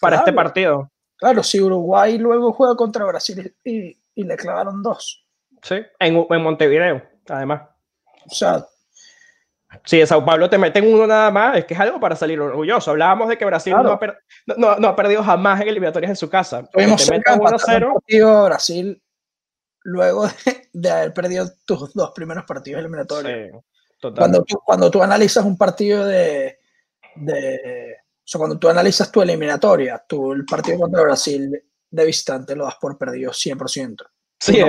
[0.00, 0.90] para este partido.
[1.16, 5.24] Claro, si Uruguay luego juega contra Brasil y, y le clavaron dos.
[5.62, 7.62] Sí, en, en Montevideo, además.
[8.26, 8.66] O sea,
[9.84, 12.40] si de Sao Paulo te meten uno nada más, es que es algo para salir
[12.40, 12.90] orgulloso.
[12.90, 13.74] Hablábamos de que Brasil
[14.56, 16.68] no, ha perdido jamás en eliminatorias en su casa.
[16.70, 19.02] Tuvimos partido Brasil
[19.86, 20.28] luego
[20.72, 23.62] de, haber perdido tus dos primeros partidos eliminatorios.
[24.00, 26.58] cuando, tú, cuando tú analizas un partido de,
[27.14, 27.96] de
[28.26, 32.64] o sea, cuando tú analizas tu eliminatoria, tu, el partido contra Brasil de visitante lo
[32.64, 33.96] das por perdido 100%.
[34.38, 34.60] Sí,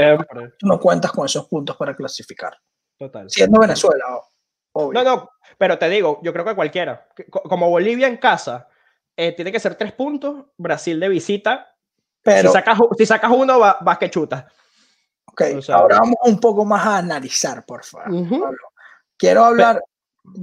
[0.58, 2.56] tú no, cuentas con esos puntos para clasificar.
[2.98, 3.30] Total.
[3.30, 4.06] Siendo Venezuela,
[4.76, 7.08] no, no, pero te digo, yo creo que cualquiera.
[7.32, 8.68] Como Bolivia en casa,
[9.16, 11.76] eh, tiene que ser tres puntos, Brasil de visita.
[12.22, 14.48] Pero, si, sacas, si sacas uno, vas va que chuta.
[15.28, 18.56] Ok, ahora vamos un poco más a analizar, por favor.
[19.18, 19.84] Quiero hablar,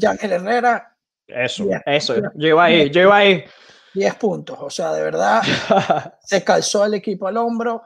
[0.06, 0.96] Ángel Herrera.
[1.26, 3.44] Eso, eso, yo iba ahí, yo iba ahí.
[3.94, 5.40] 10 puntos, o sea, de verdad,
[6.22, 7.84] se calzó el equipo al hombro,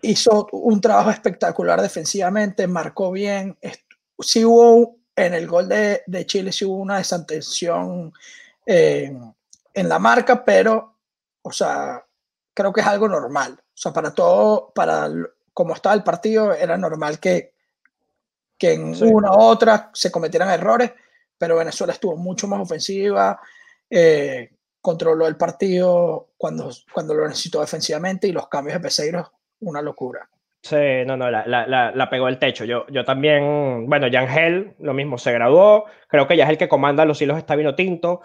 [0.00, 3.58] hizo un trabajo espectacular defensivamente, marcó bien,
[4.18, 8.12] sí hubo en el gol de, de Chile, sí hubo una desatención
[8.64, 9.16] eh,
[9.74, 10.96] en la marca, pero,
[11.42, 12.04] o sea,
[12.54, 13.58] creo que es algo normal.
[13.60, 15.08] O sea, para todo, para
[15.56, 17.54] como estaba el partido, era normal que,
[18.58, 20.92] que en una u otra se cometieran errores,
[21.38, 23.40] pero Venezuela estuvo mucho más ofensiva,
[23.88, 24.50] eh,
[24.82, 30.28] controló el partido cuando, cuando lo necesitó defensivamente y los cambios de Peseiro, una locura.
[30.62, 32.66] Sí, no, no, la, la, la, pegó el techo.
[32.66, 35.86] Yo, yo también, bueno, Yangel, lo mismo, se graduó.
[36.06, 38.20] Creo que ya es el que comanda los hilos está vino tinto.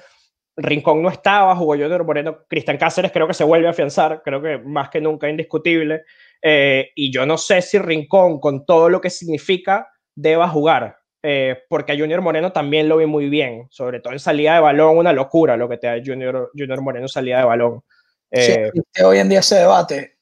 [0.58, 2.40] Rincón no estaba, jugó Junior Moreno.
[2.50, 6.04] Cristian Cáceres creo que se vuelve a afianzar, creo que más que nunca indiscutible.
[6.42, 11.64] Eh, y yo no sé si Rincón, con todo lo que significa, deba jugar, eh,
[11.70, 14.98] porque a Junior Moreno también lo vi muy bien, sobre todo en salida de balón,
[14.98, 17.84] una locura lo que te da Junior, Junior Moreno en salida de balón.
[18.32, 18.72] Eh,
[19.04, 20.18] hoy en día ese debate,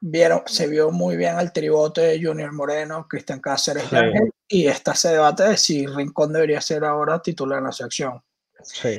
[0.00, 3.84] vieron, se vio muy bien al tribote de Junior Moreno, Cristian Cáceres
[4.48, 8.20] y está ese debate de si Rincón debería ser ahora titular en la selección.
[8.62, 8.98] Sí.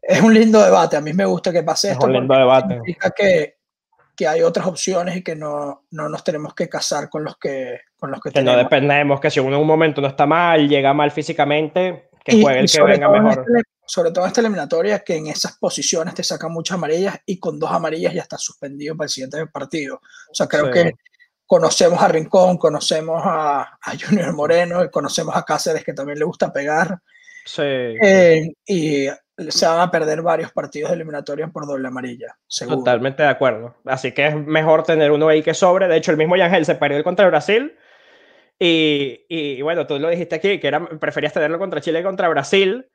[0.00, 2.06] Es un lindo debate, a mí me gusta que pase es esto.
[2.06, 2.74] Un lindo debate.
[2.74, 3.57] Significa que,
[4.18, 7.82] que hay otras opciones y que no, no nos tenemos que casar con los que,
[7.96, 10.68] con los que, que no dependemos, que si uno en un momento no está mal,
[10.68, 13.44] llega mal físicamente, que juegue el que venga mejor.
[13.46, 17.38] Este, sobre todo en esta eliminatoria, que en esas posiciones te sacan muchas amarillas y
[17.38, 20.00] con dos amarillas ya estás suspendido para el siguiente partido.
[20.32, 20.94] O sea, creo que
[21.46, 26.24] conocemos a Rincón, conocemos a, a, Junior Moreno, y conocemos a Cáceres que también le
[26.24, 26.98] gusta pegar.
[27.46, 27.62] Sí.
[27.62, 29.06] Eh, y
[29.48, 32.36] se van a perder varios partidos de eliminatoria por doble amarilla.
[32.68, 33.76] Totalmente de acuerdo.
[33.84, 35.88] Así que es mejor tener uno ahí que sobre.
[35.88, 37.76] De hecho, el mismo Yangel se perdió contra Brasil.
[38.58, 42.28] Y, y, bueno, tú lo dijiste aquí, que era, preferías tenerlo contra Chile que contra
[42.28, 42.88] Brasil.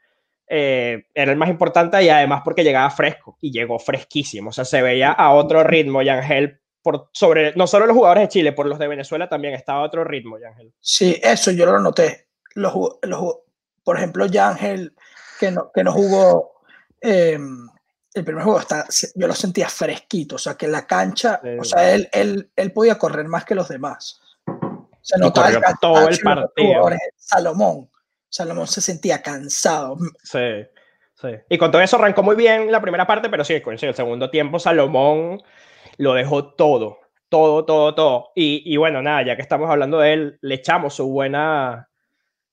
[0.48, 4.50] Eh, era el más importante y además porque llegaba fresco y llegó fresquísimo.
[4.50, 8.28] O sea, se veía a otro ritmo Yangel por sobre, no solo los jugadores de
[8.28, 10.74] Chile, por los de Venezuela también estaba a otro ritmo, Yangel.
[10.82, 12.28] Sí, eso yo lo noté.
[12.56, 13.38] Los, los,
[13.84, 14.94] por ejemplo, Yangel,
[15.40, 16.54] que no, que no jugó
[17.02, 17.38] eh,
[18.14, 21.94] el primer juego, está, yo lo sentía fresquito, o sea, que la cancha, o sea,
[21.94, 24.22] él, él, él, podía correr más que los demás.
[25.02, 26.90] Se notaba el todo el partido.
[27.18, 27.90] Salomón,
[28.30, 29.98] Salomón se sentía cansado.
[30.24, 30.66] Sí.
[31.16, 31.30] Sí.
[31.50, 34.30] Y con todo eso arrancó muy bien la primera parte, pero sí, en el segundo
[34.30, 35.42] tiempo Salomón
[35.98, 38.32] lo dejó todo, todo, todo, todo.
[38.36, 41.90] Y, y, bueno, nada, ya que estamos hablando de él, le echamos su buena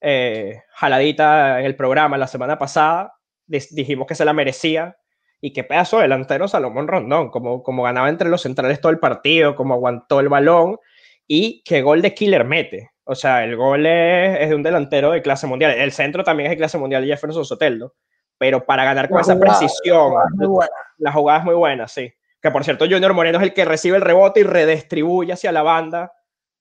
[0.00, 3.14] eh, jaladita en el programa la semana pasada.
[3.46, 4.96] Dijimos que se la merecía.
[5.42, 9.56] Y qué pedazo delantero Salomón Rondón, como, como ganaba entre los centrales todo el partido,
[9.56, 10.78] como aguantó el balón
[11.26, 12.90] y qué gol de killer mete.
[13.04, 15.72] O sea, el gol es, es de un delantero de clase mundial.
[15.72, 17.94] El centro también es de clase mundial, Jefferson Soteldo.
[18.36, 20.12] Pero para ganar con esa precisión,
[20.98, 23.96] la jugada es muy buena, sí que por cierto Junior Moreno es el que recibe
[23.96, 26.12] el rebote y redistribuye hacia la banda,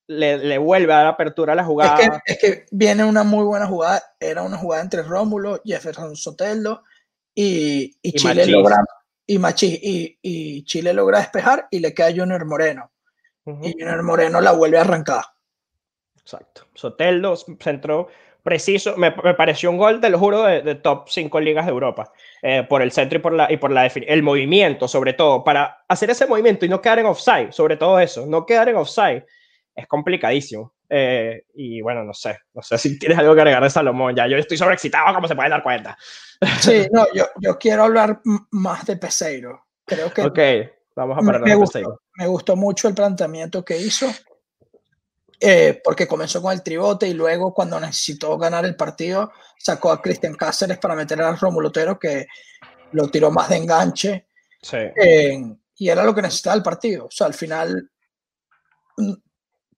[0.09, 2.21] le, le vuelve a dar apertura a la jugada.
[2.25, 6.83] Es que, viene una muy buena jugada, era una jugada entre Rómulo, Jefferson Soteldo
[7.35, 8.83] y, y, Chile logra
[9.27, 9.79] y, Machi,
[10.23, 12.91] y, Chile logra despejar y le queda Junior Moreno.
[13.45, 15.23] Y Junior Moreno la vuelve a arrancar.
[16.17, 16.65] Exacto.
[16.73, 18.09] Soteldo, centro
[18.41, 21.71] preciso, me, me, pareció un gol, te lo juro, de, de top 5 ligas de
[21.71, 25.43] Europa, eh, por el centro y por la, y por la el movimiento, sobre todo,
[25.43, 28.77] para hacer ese movimiento y no quedar en offside, sobre todo eso, no quedar en
[28.77, 29.25] offside,
[29.79, 30.73] es complicadísimo.
[30.89, 34.27] Eh, y bueno, no sé, no sé si tienes algo que agregar de Salomón, ya
[34.27, 35.97] yo estoy sobreexcitado, como se pueden dar cuenta.
[36.61, 39.65] Sí, no, yo, yo quiero hablar más de Peseiro.
[39.85, 40.21] Creo que.
[40.21, 40.39] Ok,
[40.95, 42.01] vamos a parar me, de Peseiro.
[42.15, 44.07] me gustó mucho el planteamiento que hizo
[45.41, 50.01] eh, porque comenzó con el tribote y luego cuando necesitó ganar el partido sacó a
[50.01, 52.27] Cristian Cáceres para meter a Romulo Otero que
[52.91, 54.27] lo tiró más de enganche
[54.61, 54.77] sí.
[54.77, 55.41] eh,
[55.77, 57.05] y era lo que necesitaba el partido.
[57.05, 57.89] O sea, al final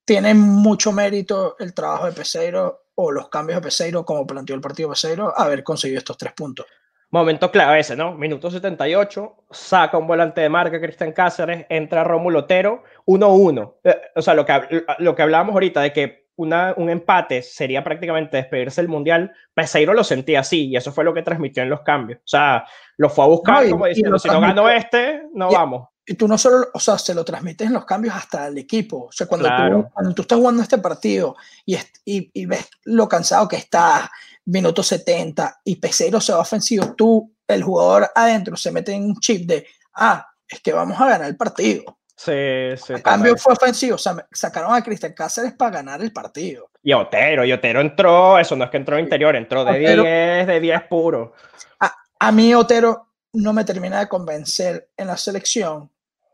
[0.05, 4.61] tiene mucho mérito el trabajo de Peseiro o los cambios de Peseiro como planteó el
[4.61, 6.65] partido Peseiro haber conseguido estos tres puntos.
[7.11, 8.13] Momento clave ese, ¿no?
[8.13, 13.75] Minuto 78, saca un volante de marca Cristian Cáceres, entra Rómulo Otero, 1-1.
[13.83, 17.83] Eh, o sea, lo que, lo que hablábamos ahorita de que una, un empate sería
[17.83, 21.69] prácticamente despedirse del Mundial, Peseiro lo sentía así y eso fue lo que transmitió en
[21.69, 22.19] los cambios.
[22.19, 25.51] O sea, lo fue a buscar no, y, como diciendo, si no gano este, no
[25.51, 25.89] y, vamos.
[26.11, 29.05] Y tú no solo, o sea, se lo transmites en los cambios hasta el equipo.
[29.05, 29.83] O sea, cuando, claro.
[29.83, 34.09] tú, cuando tú estás jugando este partido y, y, y ves lo cansado que estás,
[34.43, 39.19] minuto 70 y Peseiro se va ofensivo, tú, el jugador adentro, se mete en un
[39.21, 41.97] chip de, ah, es que vamos a ganar el partido.
[42.13, 42.91] Sí, sí.
[42.91, 46.71] El cambio fue ofensivo, o sea, sacaron a Cristian Cáceres para ganar el partido.
[46.83, 50.47] Y Otero, y Otero entró, eso no es que entró interior, entró de Otero, 10,
[50.47, 51.35] de 10 puro.
[51.79, 55.89] A, a mí Otero no me termina de convencer en la selección,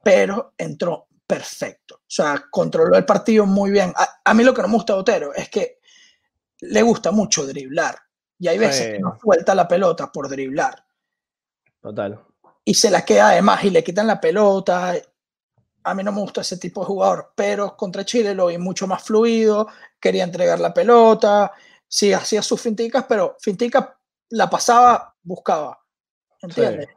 [0.08, 1.96] pero entró perfecto.
[1.96, 3.92] O sea, controló el partido muy bien.
[3.94, 5.80] A, a mí lo que no me gusta de Otero es que
[6.62, 8.00] le gusta mucho driblar.
[8.40, 8.92] Y hay veces sí.
[8.94, 10.82] que no suelta la pelota por driblar.
[11.82, 12.24] Total.
[12.64, 14.94] Y se la queda además y le quitan la pelota.
[15.84, 18.88] A mí no me gusta ese tipo de jugador, pero contra Chile lo vi mucho
[18.88, 19.68] más fluido,
[20.00, 21.52] quería entregar la pelota,
[21.86, 25.78] sí, hacía sus finticas, pero fintica la pasaba, buscaba.
[26.42, 26.88] ¿Entiendes?
[26.88, 26.97] Sí,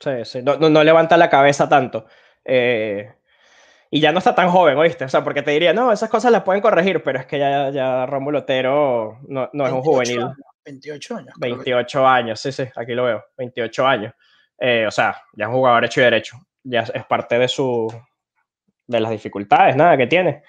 [0.00, 0.42] sí, sí.
[0.42, 2.06] No, no, no, levanta la cabeza tanto.
[2.44, 3.12] Eh,
[3.90, 5.04] y ya no está tan joven, ¿oíste?
[5.04, 7.70] O sea, porque te diría, no, esas cosas las pueden corregir, pero es que ya,
[7.70, 10.22] ya Rómulo Otero no, no es un juvenil.
[10.22, 11.34] Años, 28 años.
[11.38, 14.14] 28 años, sí, sí, aquí lo veo, 28 años.
[14.58, 16.36] Eh, o sea, ya es un jugador hecho y derecho.
[16.64, 17.92] Ya es parte de su
[18.88, 20.42] de las dificultades, nada, que tiene.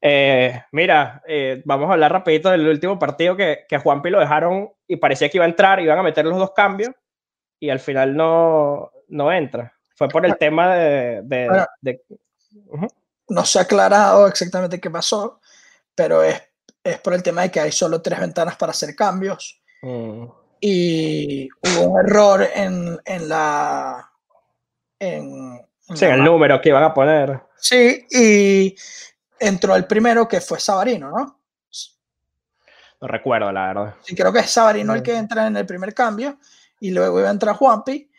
[0.00, 4.70] Eh, mira, eh, vamos a hablar rapidito del último partido que, que Juanpi lo dejaron
[4.86, 6.90] y parecía que iba a entrar, iban a meter los dos cambios
[7.60, 9.72] y al final no, no entra.
[9.94, 12.02] Fue por el tema de, de, bueno, de
[12.66, 12.88] Uh -huh.
[13.28, 15.40] No se ha aclarado exactamente qué pasó,
[15.94, 16.40] pero es,
[16.82, 19.60] es, por el tema de que hay solo tres ventanas para hacer cambios.
[19.82, 20.26] Mm.
[20.60, 24.10] Y hubo un error en, en la.
[24.98, 27.42] En, Sí, el número que iban a poner.
[27.58, 28.74] Sí, y
[29.38, 31.40] entró el primero que fue Sabarino, ¿no?
[33.00, 33.94] No recuerdo, la verdad.
[34.02, 36.38] Sí, creo que es Sabarino el que entra en el primer cambio
[36.80, 38.10] y luego iba a entrar Juanpi,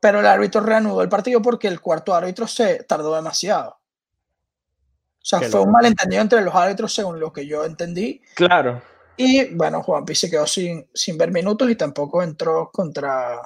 [0.00, 3.70] pero el árbitro reanudó el partido porque el cuarto árbitro se tardó demasiado.
[3.70, 8.22] O sea, fue un malentendido entre los árbitros según lo que yo entendí.
[8.34, 8.80] Claro.
[9.16, 13.40] Y bueno, Juanpi se quedó sin, sin ver minutos y tampoco entró contra...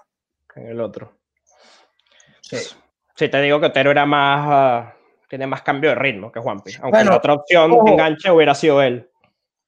[0.57, 1.12] En el otro.
[2.42, 2.59] Sí.
[3.14, 4.46] Sí, te digo que Otero era más...
[4.50, 4.94] Ah,
[5.29, 6.72] tiene más cambio de ritmo que Juanpi.
[6.83, 9.09] Aunque la otra opción de enganche hubiera sido él.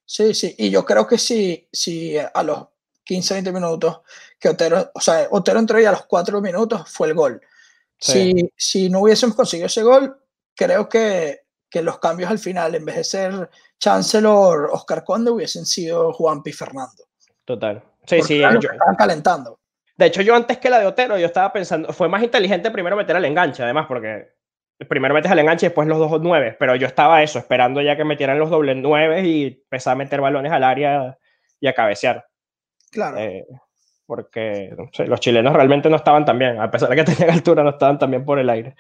[0.05, 0.55] Sí, sí.
[0.59, 2.67] Y yo creo que si, si a los
[3.05, 4.01] 15, 20 minutos
[4.39, 4.91] que Otero...
[4.95, 7.41] O sea, Otero entró y a los 4 minutos fue el gol.
[7.99, 10.17] Si, si no hubiésemos conseguido ese gol,
[10.57, 15.65] creo que, que los cambios al final, en vez de ser Chancellor Oscar Conde, hubiesen
[15.65, 17.05] sido Juanpi y Fernando.
[17.45, 17.83] Total.
[18.07, 18.39] Sí, sí.
[18.39, 19.61] Yo, estaban calentando.
[19.97, 22.97] De hecho, yo antes que la de Otero, yo estaba pensando, fue más inteligente primero
[22.97, 24.33] meter al enganche, además, porque
[24.89, 27.97] primero metes al enganche y después los dos nueve, pero yo estaba eso, esperando ya
[27.97, 31.19] que metieran los dobles nueve y empezar a meter balones al área
[31.61, 32.27] y a cabecear.
[32.93, 33.19] Claro.
[33.19, 33.45] Eh,
[34.07, 34.73] porque
[35.07, 37.99] los chilenos realmente no estaban tan bien, a pesar de que tenían altura, no estaban
[37.99, 38.77] tan bien por el aire.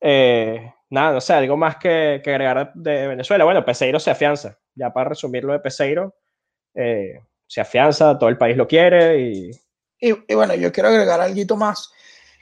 [0.00, 3.44] Eh, nada, no sé, algo más que, que, agregar de Venezuela.
[3.44, 6.14] Bueno, Peseiro se afianza, ya para resumir lo de Peseiro,
[6.74, 9.50] eh, se afianza, todo el país lo quiere y
[10.00, 11.90] y, bueno, yo quiero agregar algo más,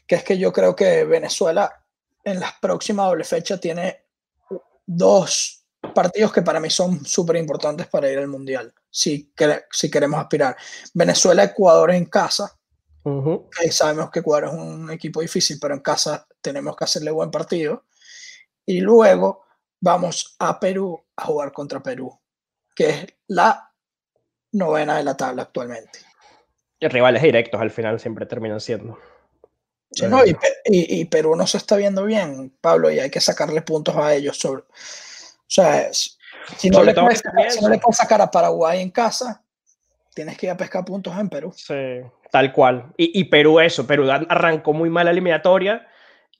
[0.06, 1.84] que es que yo creo que Venezuela
[2.22, 4.04] en las próximas doble fecha tiene
[4.84, 5.55] dos
[5.96, 9.32] partidos que para mí son súper importantes para ir al Mundial, si,
[9.70, 10.54] si queremos aspirar.
[10.92, 12.54] Venezuela-Ecuador en casa.
[13.70, 17.86] sabemos que Ecuador es un equipo difícil, pero en casa tenemos que hacerle buen partido.
[18.66, 19.46] Y luego
[19.80, 22.12] vamos a Perú a jugar contra Perú,
[22.74, 23.72] que es la
[24.52, 26.00] novena de la tabla actualmente.
[26.78, 28.98] Y rivales directos al final siempre terminan siendo.
[29.92, 33.62] Sí, no, y, y, Perú no se está viendo bien, Pablo, y hay que sacarle
[33.62, 34.36] puntos a ellos.
[34.36, 34.64] Sobre,
[35.46, 37.22] o sea, si no, le puedes,
[37.92, 39.42] sacar a Paraguay en casa,
[40.12, 41.52] tienes que ir a pescar puntos en Perú.
[41.54, 42.00] Sí,
[42.32, 42.92] tal cual.
[42.96, 45.86] Y, y Perú eso, Perú arrancó muy mal la eliminatoria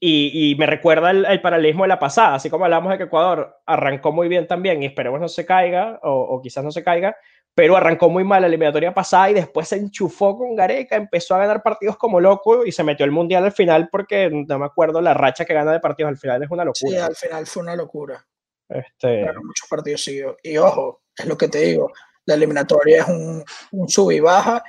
[0.01, 3.05] y, y me recuerda el, el, paralelismo de la pasada, así como hablamos de que
[3.05, 6.85] Ecuador arrancó muy bien también y esperemos no se caiga o, o quizás no se
[6.85, 7.17] caiga,
[7.55, 11.39] pero arrancó muy mal la eliminatoria pasada y después se enchufó con Gareca, empezó a
[11.39, 15.01] ganar partidos como loco y se metió el mundial al final porque no me acuerdo
[15.01, 16.91] la racha que gana de partidos al final es una locura.
[16.91, 18.27] Sí, al final fue una locura.
[18.69, 19.27] Este...
[19.43, 20.37] muchos partidos siguió.
[20.43, 21.93] Y ojo, es lo que te digo,
[22.25, 24.63] la eliminatoria es un, un sub y baja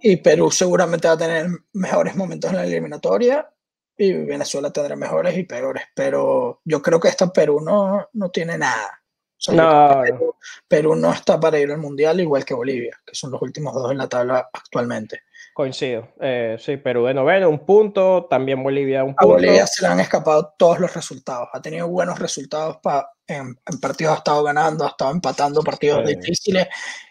[0.00, 3.48] y Perú seguramente va a tener mejores momentos en la eliminatoria
[3.96, 8.58] y Venezuela tendrá mejores y peores, pero yo creo que esta Perú no, no tiene
[8.58, 9.03] nada
[9.52, 10.02] no,
[10.68, 13.90] Perú, no está para ir al Mundial, igual que Bolivia, que son los últimos dos
[13.90, 15.22] en la tabla actualmente.
[15.54, 16.08] Coincido.
[16.20, 18.26] Eh, sí, Perú de noveno, un punto.
[18.28, 19.34] También Bolivia, un punto.
[19.34, 21.48] A Bolivia se le han escapado todos los resultados.
[21.52, 22.78] Ha tenido buenos resultados
[23.28, 26.66] en, partidos, ha estado ganando, ha estado empatando partidos difíciles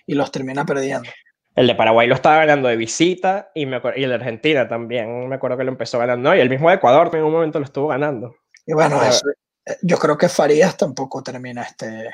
[0.06, 1.10] y los termina perdiendo.
[1.56, 5.30] El de Paraguay lo estaba ganando de visita y, me y el de Argentina también.
[5.30, 6.36] Me acuerdo que lo empezó ganando.
[6.36, 8.36] y el mismo de Ecuador en un momento lo estuvo ganando.
[8.65, 9.26] Y bueno, eso,
[9.82, 12.10] yo creo que Farías tampoco termina este.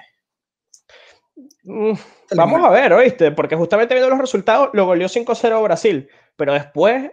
[1.63, 1.93] Mm,
[2.35, 3.31] vamos a ver, ¿oíste?
[3.31, 7.11] Porque justamente viendo los resultados, lo goleó 5-0 Brasil, pero después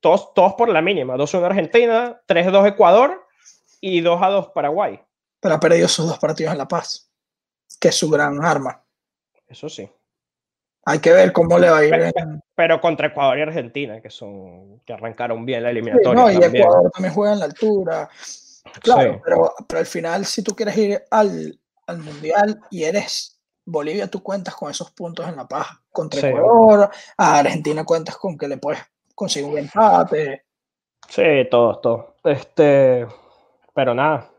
[0.00, 3.26] todos, todos por la mínima: 2-1 Argentina, 3-2 Ecuador
[3.80, 5.00] y 2-2 Paraguay.
[5.40, 7.10] Pero ha perdido sus dos partidos en La Paz,
[7.78, 8.82] que es su gran arma.
[9.46, 9.88] Eso sí.
[10.86, 12.12] Hay que ver cómo le va a ir.
[12.54, 16.14] Pero, contra Ecuador y Argentina, que son que arrancaron bien la eliminatoria.
[16.14, 18.08] no, y Ecuador también juega en la altura.
[18.80, 24.08] Claro, pero, pero, al final, si tú quieres ir al, al, Mundial y eres Bolivia,
[24.08, 28.48] tú cuentas con esos puntos en la paz contra Ecuador, a Argentina cuentas con que
[28.48, 28.80] le puedes
[29.14, 30.44] conseguir un empate.
[31.08, 32.06] Sí, todos, todos.
[32.24, 33.06] Este,
[33.74, 34.30] pero nada,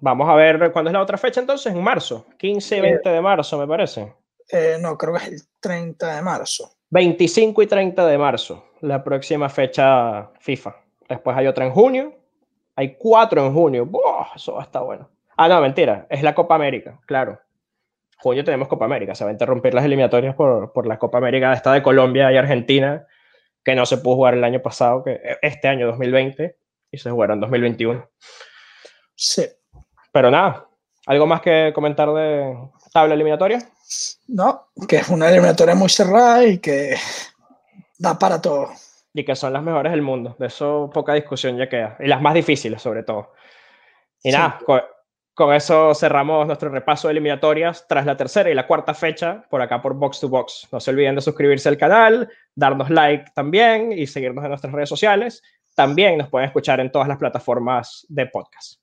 [0.00, 3.20] vamos a ver cuándo es la otra fecha entonces, en marzo, 15 y 20 de
[3.20, 4.12] marzo, me parece.
[4.50, 6.70] Eh, no, creo que es el 30 de marzo.
[6.90, 10.76] 25 y 30 de marzo, la próxima fecha FIFA.
[11.08, 12.17] Después hay otra en junio
[12.78, 13.90] hay cuatro en junio.
[14.36, 15.10] Eso va a estar bueno.
[15.36, 16.06] Ah, no, mentira.
[16.08, 17.40] Es la Copa América, claro.
[18.18, 19.16] Junio tenemos Copa América.
[19.16, 22.36] Se va a interrumpir las eliminatorias por, por la Copa América esta de Colombia y
[22.36, 23.04] Argentina,
[23.64, 26.56] que no se pudo jugar el año pasado, que este año 2020,
[26.92, 28.08] y se jugaron en 2021.
[29.16, 29.44] Sí.
[30.12, 30.68] Pero nada,
[31.06, 32.56] ¿algo más que comentar de
[32.92, 33.58] tabla eliminatoria?
[34.28, 36.94] No, que es una eliminatoria muy cerrada y que
[37.98, 38.68] da para todo
[39.18, 40.36] y que son las mejores del mundo.
[40.38, 41.96] De eso poca discusión ya queda.
[41.98, 43.32] Y las más difíciles, sobre todo.
[44.22, 44.60] Y nada,
[45.34, 49.60] con, eso cerramos nuestro repaso de eliminatorias tras la tercera y la cuarta fecha por
[49.60, 50.68] acá por Box to Box.
[50.70, 54.88] No se olviden de suscribirse al canal, darnos like también y seguirnos en nuestras redes
[54.88, 55.42] sociales.
[55.74, 58.80] también nos pueden escuchar en todas las plataformas de podcast.